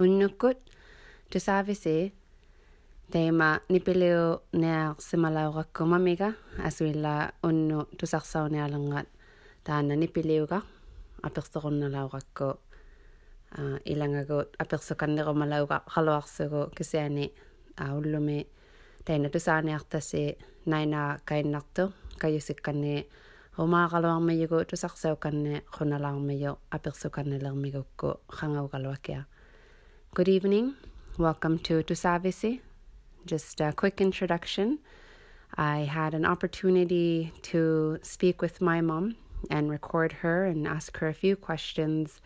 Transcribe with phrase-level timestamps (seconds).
[0.00, 0.58] unnukkut
[1.32, 2.12] du saavisi
[3.10, 6.32] teema nipiliu neer simalaurakkumamiga
[6.68, 9.08] asuilla unnu tusarsaunialungat
[9.64, 10.60] taanna nipiliuga.
[11.22, 12.48] Apersorunnalaurakku
[13.84, 17.34] ilangagut apersukanniqumalauga qaluarsugu kisiani
[17.80, 18.46] aullumi
[19.04, 23.08] teina tusaaniartasi naina kainnartu kayusikkanni
[23.58, 28.08] rumaaqaluarmiyugu tusarsaukanni qunalaarmiyu apersukannilermigukku
[28.40, 29.22] qangaugaluakia
[30.16, 30.76] Good evening.
[31.18, 32.60] Welcome to Tusavisi.
[33.26, 34.78] Just a quick introduction.
[35.54, 39.16] I had an opportunity to speak with my mom
[39.50, 42.22] and record her and ask her a few questions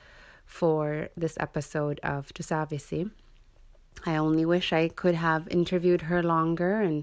[0.46, 3.10] for this episode of Tusavisi.
[4.06, 7.02] I only wish I could have interviewed her longer, and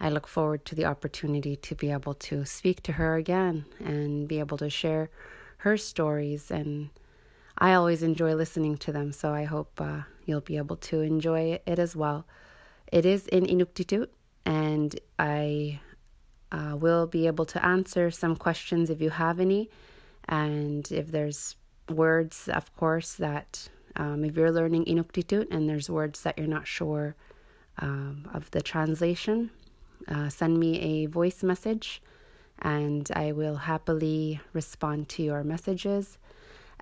[0.00, 4.26] I look forward to the opportunity to be able to speak to her again and
[4.26, 5.10] be able to share
[5.58, 6.50] her stories.
[6.50, 6.88] And
[7.58, 11.60] I always enjoy listening to them, so I hope uh, you'll be able to enjoy
[11.66, 12.26] it as well.
[12.90, 14.08] It is in Inuktitut,
[14.44, 15.80] and I
[16.50, 19.70] uh, will be able to answer some questions if you have any.
[20.28, 21.56] And if there's
[21.88, 26.66] words, of course, that um, if you're learning Inuktitut and there's words that you're not
[26.66, 27.16] sure
[27.78, 29.50] um, of the translation,
[30.08, 32.02] uh, send me a voice message
[32.60, 36.18] and I will happily respond to your messages.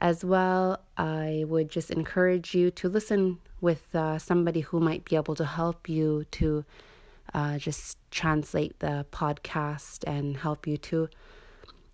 [0.00, 5.14] As well, I would just encourage you to listen with uh, somebody who might be
[5.14, 6.64] able to help you to
[7.34, 11.08] uh, just translate the podcast and help you to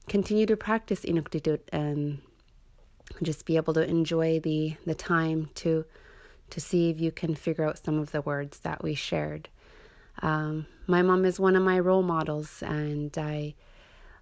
[0.08, 2.20] continue to practice Inuktitut and
[3.22, 5.84] just be able to enjoy the the time to
[6.50, 9.48] to see if you can figure out some of the words that we shared.
[10.22, 13.54] Um, my mom is one of my role models, and I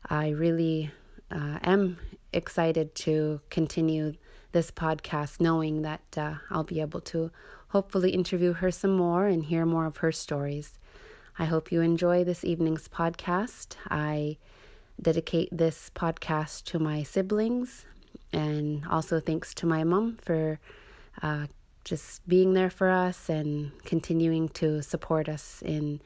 [0.08, 0.90] I really
[1.30, 1.98] uh, am
[2.34, 4.14] excited to continue
[4.52, 7.30] this podcast, knowing that uh, I'll be able to
[7.68, 10.78] hopefully interview her some more and hear more of her stories.
[11.38, 13.76] I hope you enjoy this evening's podcast.
[13.90, 14.36] I
[15.00, 17.84] dedicate this podcast to my siblings
[18.32, 20.60] and also thanks to my mom for
[21.22, 21.46] uh,
[21.84, 26.00] just being there for us and continuing to support us in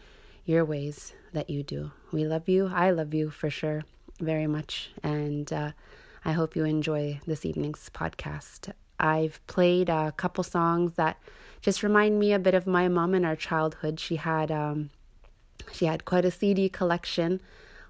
[0.44, 1.90] your ways that you do.
[2.12, 2.70] We love you.
[2.72, 3.84] I love you for sure
[4.20, 4.90] very much.
[5.02, 5.72] And uh,
[6.28, 8.70] I hope you enjoy this evening's podcast.
[9.00, 11.16] I've played a couple songs that
[11.62, 13.98] just remind me a bit of my mom and our childhood.
[13.98, 14.90] She had um,
[15.72, 17.40] she had quite a CD collection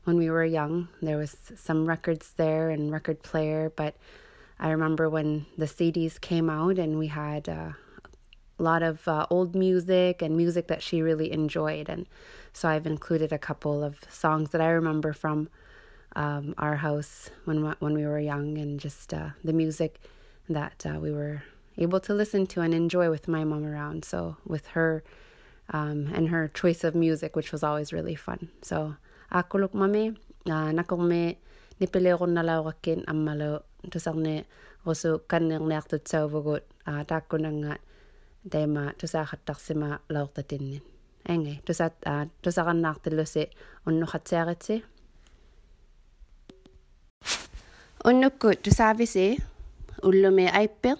[0.04, 0.86] when we were young.
[1.02, 3.96] There was some records there and record player, but
[4.60, 7.72] I remember when the CDs came out and we had uh,
[8.56, 12.06] a lot of uh, old music and music that she really enjoyed, and
[12.52, 15.48] so I've included a couple of songs that I remember from
[16.16, 20.00] um, our house when when we were young, and just uh, the music
[20.48, 21.42] that uh, we were
[21.76, 24.04] able to listen to and enjoy with my mom around.
[24.04, 25.04] So with her
[25.70, 28.48] um, and her choice of music, which was always really fun.
[28.62, 28.96] So
[29.32, 30.16] akuluk mame
[30.46, 31.38] uh, nakong me
[31.80, 33.04] nipele ko nalawakin
[33.90, 34.44] to sa ne
[34.84, 37.78] rosu kaneng neak tu tsaw vogot uh, takunanga
[38.50, 40.80] tema tusa khattarsima laortatinin.
[41.28, 43.50] Enge tusa uh, tusa kannaartillusi
[43.86, 44.82] unnu khatsearitsi
[48.04, 49.36] Unnukku tu saavisi
[50.02, 50.98] ullumi aippiq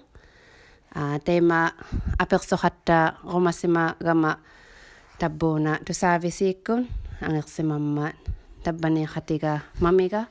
[1.25, 1.71] teima
[2.19, 4.39] apersohatta rumasima gama
[5.19, 6.89] tabbuuna tu saavisiikkun
[7.23, 8.17] angersimammaat
[8.63, 10.27] tabbani khatiga mamiga.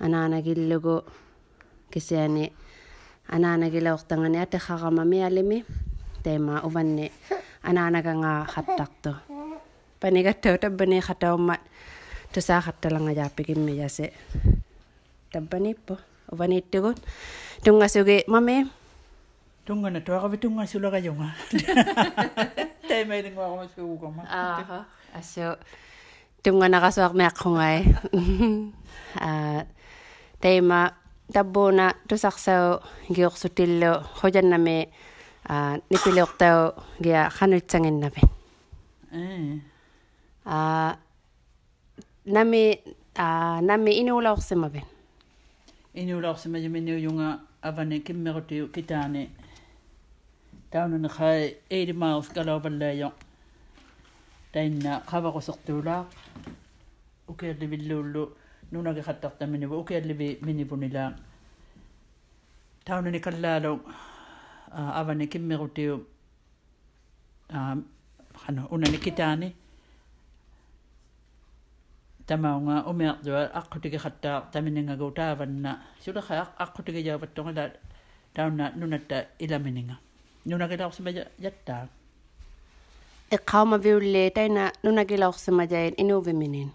[0.00, 1.04] Anaanagillugu
[1.90, 2.52] kisiani
[3.28, 5.64] anaanagilaortangani atekharamami alimi
[6.22, 7.12] teima uvanni
[7.62, 9.14] anaanaganga khattartu
[10.00, 11.60] panigattau tabbani khataummat
[12.32, 14.12] tusaakhattalangajaappigimmijase
[15.32, 15.98] tampanipo
[16.32, 16.98] uvanittugut
[17.64, 18.66] tunngasugi mame.
[19.64, 21.28] Tungana tuaqavi tungasulagajunga
[22.90, 24.78] taimailinguaqamaskuugama aha
[25.14, 25.56] asso
[26.42, 27.86] tunganaqasuarmeaqqungai e.
[29.26, 29.30] a
[30.42, 30.80] taima
[31.34, 32.80] tabbuuna tusaqsau
[33.14, 34.78] giuqsutillu qujannami
[35.52, 36.58] a nipiluqtau
[37.04, 38.28] gia qanutsanginnapin
[39.12, 39.22] e.
[40.46, 40.58] a
[42.34, 42.64] nami
[43.14, 43.26] a
[43.68, 44.86] nami inuulaorsimapin
[45.94, 49.30] inuulaorsimajaminiujunga avane kimmerutiu kitaani.
[50.70, 53.12] Taununa khai 80 miles kalauvallayo
[54.52, 56.06] tainna qavaqusertuulaaq
[57.28, 58.22] ukiallivilluullu
[58.72, 61.10] nunagi qattartaminivu ukiallivi minivunilaa
[62.84, 63.72] taunani kallaalu
[65.00, 66.06] avani kimmerutiu
[68.40, 69.48] qanu unani kitaani.
[69.50, 69.59] tamaunga
[72.90, 77.70] umiartua aqqutigi qattaa taminingagu taavanna sulaqa aqqutigi jaavattonga
[78.34, 79.96] taunna nunatta ilamininga
[80.46, 81.88] нунакилаарсима яттаа
[83.36, 86.70] эққаумавиулли тайна нунакилаорсимажаит инуувиминин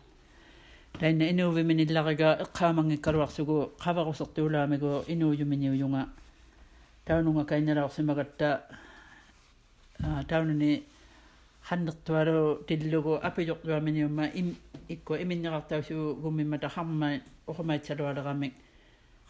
[1.00, 6.10] тайна инуувиминилларига эққаамангиккалуарсугу қаварусертуулаамигу инуujuminiujunga
[7.06, 8.62] таунунга кайналаарсимагатта
[10.28, 10.84] таунани
[11.62, 14.56] ханнертуалу тиллугу апиёртуаминиумма им
[14.90, 18.54] икку иминнеқартаусуу гуммиммата харма оқумаитсалуалерамик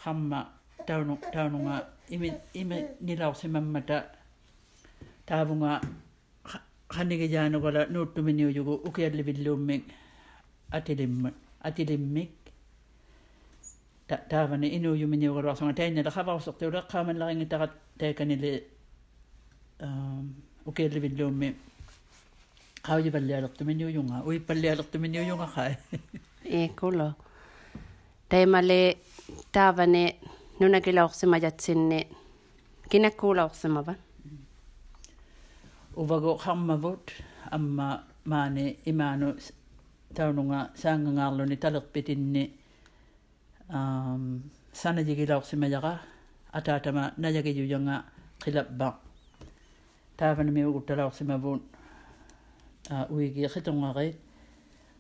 [0.04, 0.50] харма
[0.88, 4.06] тауну таунунга ими ими нилаорсимаммата
[5.26, 5.82] таавунга
[6.90, 9.84] ханигияанугала нууттуминиуюгу укиалливиллууммик
[10.72, 11.32] атилимма
[11.62, 12.32] атилиммик
[14.08, 18.68] таавани инуuyuminiugaluarsunga таиннала хаварусертуулеққаамалларингитарат тааканили
[22.88, 25.74] аам укиалливиллуумми qaujipallialertuminuujunga uippallialertuminuujunga qai
[26.60, 27.14] e kulo
[28.30, 28.98] taimale
[29.52, 30.04] taavane
[30.60, 32.00] nunakilaorsimajatsinni
[32.90, 33.96] kinakkuulaorsimava
[36.02, 37.06] uvago qammavut
[37.52, 37.88] amma
[38.26, 39.28] maani imaanu
[40.14, 42.44] taununga saangangaarluni talerpitinni
[43.78, 44.24] um
[44.74, 45.94] sanajigilaorsimajaqa
[46.54, 47.96] ataatama najagijujanga
[48.44, 48.90] qilabba
[50.18, 50.62] taavanami
[53.10, 54.16] uigi xitongari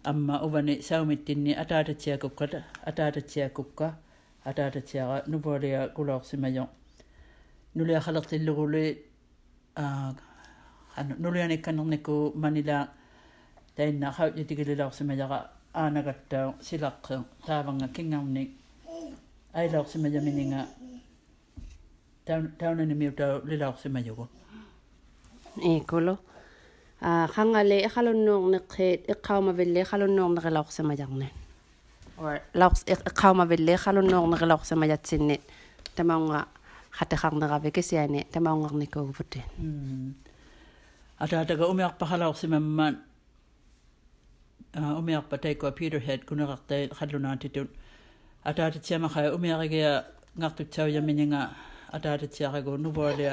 [0.10, 2.46] amma uvani saumittinni ataatatsia kukka
[2.90, 3.88] ataatatsia kukka
[4.46, 6.68] ataatatsia ra nuvolia kuloksi majon
[7.76, 8.86] nulia khalaqtilluguli
[10.98, 12.78] ano nulia nikkanerniku manila
[13.76, 15.40] tainna khautjitigililorsi majara
[15.82, 17.16] aanagattau silaqqi
[17.48, 18.44] taavanga kingarni
[19.60, 20.62] ailorsi majaminiga
[22.26, 24.26] taun taunani miutau lilorsi majugu
[25.74, 26.14] ikulo
[27.36, 31.32] ข้างอะไรข้าลนงนักเขตเข้ามาเป็นเลขข้าลนงนักเลาะสมัยจังเนี่ย
[32.58, 32.72] เลาะ
[33.18, 35.42] เข้ามาเป็นเลขข้าลนงนักเลาะสมัยจัดสินเนี่ย
[35.94, 36.44] แต่มองว่า
[36.98, 39.46] ขัดขังนักเวกเสียเนี่ยแต่มองว่านี่ก็พูดเอง
[41.20, 42.94] อาจารย์ก็อุ้มอยากไปข้าลนงสมัยมัน
[44.98, 47.68] อุ้มอยากไปที่กับพีเตอร์เฮดคุณรักเต้ข้าลนงที่ตุน
[48.48, 49.64] อาจารย์ที่เชื่อมาใครอุ้มอยากไป
[50.42, 51.44] งักตุ๊กเจ้าอย่างมิ่งอ่ะ
[51.94, 53.30] อาจารย์ที่เชื่อก็นุ่มบอลเลย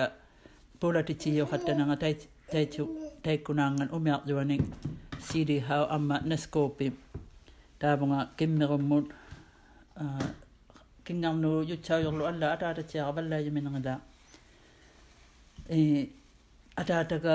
[0.80, 2.10] ปูละที่เชี่ยวขัดนังก็ได้
[2.50, 2.88] ได้ชุก
[3.24, 4.56] taikunangan umiarluani
[5.26, 6.86] siri hau amma neskopi
[7.80, 9.06] taavunga kimmerummut
[11.06, 13.94] kingarnu jutsaujorlu alla ataatatsiara vallaajuminerila
[15.76, 15.78] e
[16.80, 17.34] ataataka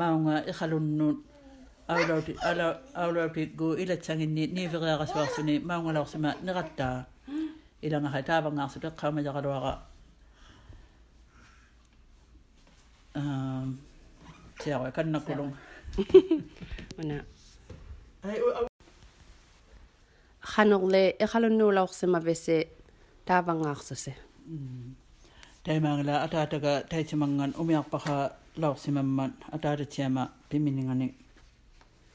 [0.00, 1.18] maunga ikhalunnut
[1.94, 2.66] aulauti ala
[3.02, 6.96] aulauti gu ilatsanginni niveriarasuarsuni maungalaarsuma nerattaa
[7.86, 9.72] ilangahai taavangaarsu teqqaama jaqaluara
[14.58, 15.52] te ako e kana kulong.
[16.96, 17.24] Mana.
[20.42, 22.68] Khanok le e khalon no lauk se mabese
[23.26, 24.12] tawangak so se.
[25.64, 31.14] Tai mangla atata ka tai chimangan umiak paha lauk se mamman atata chiama piminingani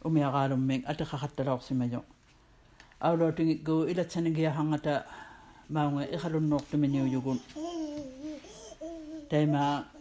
[0.06, 2.04] umiak alum ming ataka khatta lauk se mayo.
[3.02, 5.04] Aulo tingi go ila chanigia hangata
[5.70, 7.40] maunga e khalon nok tuminiu yugun.
[9.30, 10.01] Tai mangla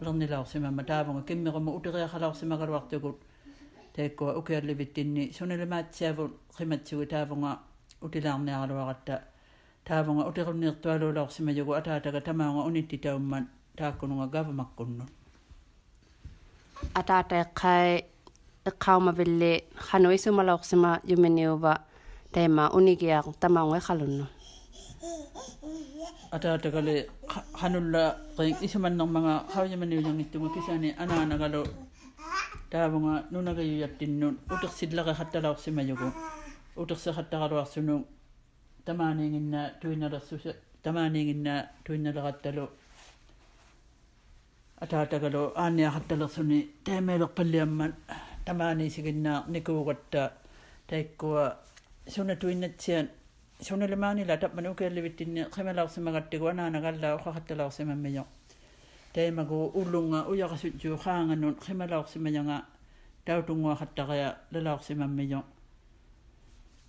[0.00, 3.18] лернилаарсима матаавнга киммерума утериахалаарсимагалуартугут
[3.94, 7.58] тааккуа укиалливиттинни сунелемаатсиаву қиматсуги таавнга
[8.00, 9.22] утилаарниарлуаратта
[9.84, 13.44] таавнга утеруннииртуалуулаарсима югу атаатага тамаанга унитти тауммат
[13.76, 15.10] тааккунунга гавамаккуннут
[16.94, 18.04] атаатаэққай
[18.70, 21.78] эққаумавилли хануисумалаарсима юмениува
[22.32, 24.26] тема унигиаа тамаанга халунну
[26.34, 27.08] atatagali
[27.56, 31.64] kanula kay isaman ng mga kawyaman nyo yung ito makisani ananagalo
[32.68, 36.12] tabo nga nuna kayo yatin nun utak sidla ka hatalaw si mayugo
[36.76, 38.04] utak sa hatakaraw sunu
[38.84, 40.52] tamaningin na tuwin na rasusa
[40.84, 42.68] tamaningin na tuwin na rakatalo
[44.84, 47.96] atatagali anya hatalaw suni temelok paliyaman
[48.48, 50.32] tamani sigin na nikuwatta
[50.88, 51.28] tayo ko
[52.08, 53.12] sunatuin na siyan
[54.40, 58.24] tapmanu ukiallivittinni qimalausimagattигу анаанагallaa uqaqattalaorsimammiyo
[59.12, 62.56] taimagu ullunga uyaqasutjuu qaanganun qimalausimajanga
[63.24, 65.40] tautunguaqattaqaya lalaorsimammiyo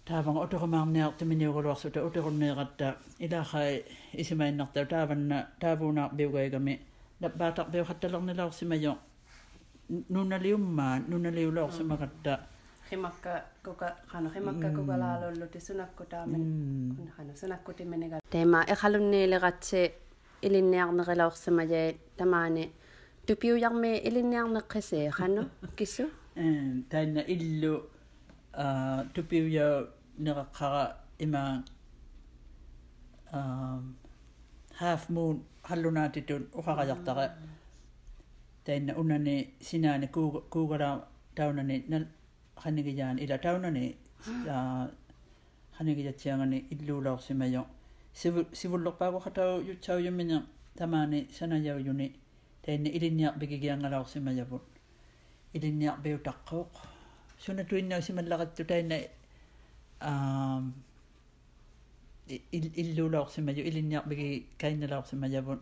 [0.05, 3.85] taavanga utoqamaarniartiminiuguluarsuta utoqunniiqatta ilaaqai
[4.21, 6.73] isimainnerta taavanna taavuunaarpiugaigami
[7.21, 8.93] наппаатар пиухатталернилаорсимаjo
[10.09, 12.39] нунналиуммаа нунналиулаорсимакатта
[12.89, 19.91] химакка кука хано химакка кукалаалуллу тисунаккутаамин хано сунаккутимминага тема эхалунниилератси
[20.41, 22.71] илинниарнерилаорсимаяи тамаани
[23.27, 26.05] тупиуярми илинниарнеққиси хано киссу
[26.89, 27.73] таанна иллу
[28.53, 29.87] а тупиуя
[30.19, 30.83] неққара
[31.19, 31.63] има
[33.31, 33.79] а
[34.81, 35.35] half moon
[35.69, 37.25] hallunaatitun uqaqajaqtaqa
[38.65, 39.35] tainna unani
[39.67, 40.07] sinaani
[40.53, 40.89] kuugala
[41.37, 41.75] taunani
[42.59, 43.95] nal qanigijaan ila taunani
[45.77, 47.63] qanigijatsiangani illuulaorsimajo
[48.53, 50.37] sivullerpaagu qatau jutsaujumina
[50.77, 52.07] tamaani sanajaujuni
[52.65, 54.65] tainna ilinniarpigigiangalaorsimajavut
[55.53, 56.71] ilinniarpiutaqqooq
[57.43, 58.97] suna tuinnaasimallarattu tainna
[62.81, 65.59] иллуулаорсимaju илинниарпиги кайналаорсимажавун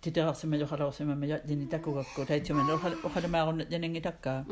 [0.00, 2.70] титерарсимaju халаорсимамажа дини такугакку таитсиман
[3.04, 4.44] охалемаарунна янангитакка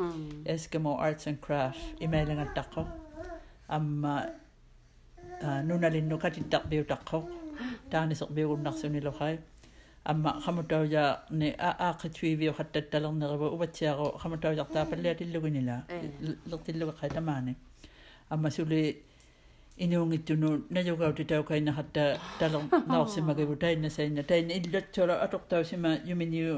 [0.45, 2.87] Eskimo Arts and Craft имаилангаттаққо
[3.69, 4.27] амма
[5.63, 7.19] нуналинну катиттарпиутаққо
[7.91, 9.39] таанисерпиугуннарсунилохай
[10.05, 15.85] амма хамутауя не а аақитвивио хаттатталернериву уватсиаро хамутауяртаапаллиатиллугинила
[16.47, 17.57] лертиллуга қайтамаани
[18.29, 19.03] амма сули
[19.86, 22.04] inuungittunu najugautitaukaina hatta
[22.40, 26.56] talor naorsimagivu tainna sainna tainna illatsuala atortausima yuminiu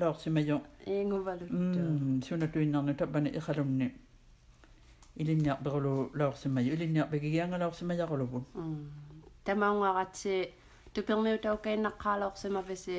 [0.00, 1.80] laorsimajo inguvaluttu
[2.28, 3.86] suna tuinnarnu tappani ikhalunni
[5.16, 8.44] ilinniarperulu laorsimajo ilinniarpigigianga laorsimajaqulupun
[9.44, 10.34] tamaungaratsi
[10.94, 12.98] tupermiutaukainnaqqaalaorsimavisi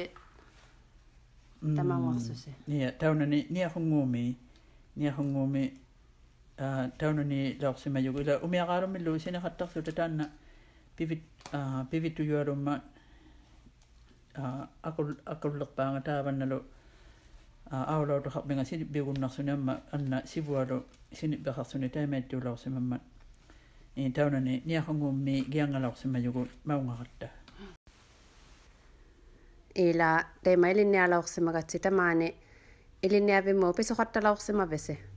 [1.76, 4.38] tamaungarsusi nia taunani niahunguumi
[4.96, 5.80] niahunguumi
[6.58, 9.94] Ah, taununi laqsimayugu ila umiaqaarum luisini qattarsut
[10.98, 11.22] pivit
[11.54, 12.82] ah, pivit tujuarumma
[14.42, 16.58] ah, akul akullerpaanga taavannalu
[17.70, 20.82] aulautu qarminga sini biugunnarsunaamma anna sivualu
[21.14, 22.98] sini beqarsuni taamaattuulaqsimamma
[23.98, 27.28] in taunani niaqanguummi giangalaqsimayugu maungaqatta
[29.86, 30.10] ila
[30.44, 32.30] teema ilinnialaqsimagatsitamaani
[33.04, 35.17] ilinniavimmu pisoqattalaqsimavese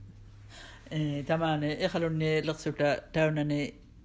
[1.27, 3.59] tamane ikhalunni lersuta taunani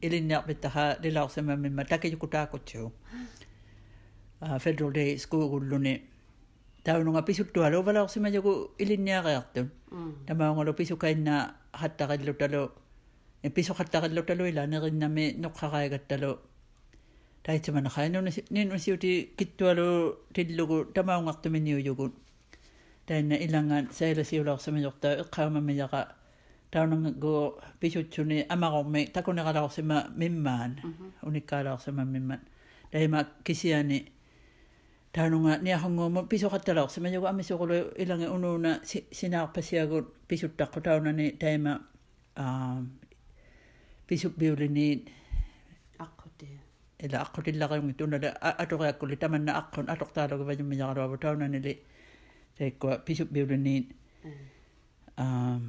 [0.06, 2.92] ilinniarpittaha lilaorsimammimma takijukutaakutsiu
[4.64, 5.94] federal day skuugulluni
[6.84, 9.68] taununga pisuttualuuvalaorsimajaku ilinniareartun
[10.26, 11.34] tamaungalo pisukainna
[11.72, 12.62] hattarilutalu
[13.54, 16.32] pisohattarilutalu ilaanerinnami noqqaraagattalu
[17.46, 19.88] taitsamana khainun ninusiuti kittualu
[20.34, 22.12] tillugu tamaungartuminiujugun
[23.06, 26.00] tainna ilangaan sailasiulaorsimajortaa iqqaamamiyaqa
[26.70, 30.80] таунангу писутсуни амарорми такунералаорсима миммаан
[31.22, 32.40] униккаалаорсима мимман
[32.90, 34.12] таима кисиани
[35.12, 41.80] таунунга ниахонгууму писоқатталаорсима югу амисоқулу иланги унууна синаарпасиагут писуттаққу таунани таима
[42.36, 42.82] аа
[44.06, 45.08] писуппиулини
[45.98, 46.48] аққути
[46.98, 48.30] ила аққутиллариунги тунала
[48.62, 51.82] аториаккули таманна аққун атортаалугу важуммияралуаву таунанили
[52.58, 53.92] таиккуа писуппиулини
[55.16, 55.60] аа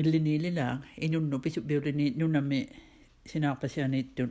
[0.00, 2.60] illiniililaang inunnu pisuppiulini nunami
[3.30, 4.30] sinaarpasianiittun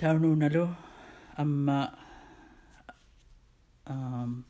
[0.00, 0.64] taunuunalu
[1.42, 1.78] amma
[3.92, 4.44] um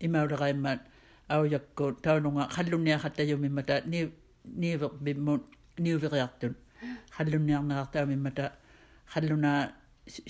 [0.00, 0.80] imauleqaimmaat
[1.28, 1.84] aujakku.
[2.04, 4.00] Taununga qallunniaqattajumimmata ni
[4.62, 5.42] niiverbimmut
[5.80, 6.54] niuveriartun
[7.16, 8.44] qallunniarnerartaumimmata
[9.12, 9.52] qalluna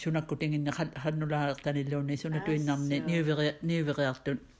[0.02, 0.72] sunakkutinginna
[1.02, 4.55] qannulaaertanilluunni sunatuinnarni niuveri niuveriartun халлунниа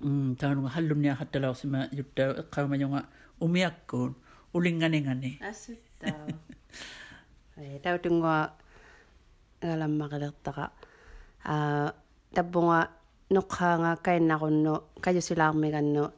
[0.00, 3.00] м таанунга халлунниа хатталаорсима юттаа эққаумажунга
[3.40, 4.14] умиаккуун
[4.52, 6.28] улинганingani ассуттаа
[7.56, 8.52] э таутунгуа
[9.62, 10.64] галаммақилертаqa
[11.44, 11.94] аа
[12.34, 12.90] таббунга
[13.30, 16.12] ноққаанга кайннарунну кajусилаармиганну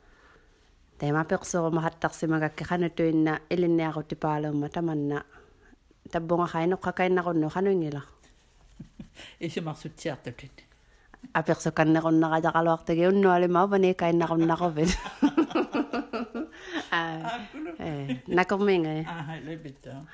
[0.98, 5.24] тема персорума хаттарсимагакки ханутуинна илинниарути паалуумма таманна
[6.12, 8.02] таббунга хайноққа кайннарунну хануингила
[9.38, 10.64] исимарсутсиартутит
[11.33, 14.89] aperso kan nagon naga jakal waktu ge unno ale mau bane kain nagon nago ben
[16.91, 17.39] ah
[17.87, 20.05] eh nakomeng eh ah lebita